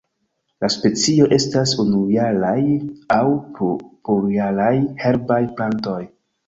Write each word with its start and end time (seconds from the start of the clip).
La 0.63 0.69
specioj 0.75 1.27
estas 1.37 1.75
unujaraj 1.83 2.57
aŭ 3.19 3.23
plurjaraj 3.75 4.77
herbaj 5.07 5.43
plantoj. 5.59 6.03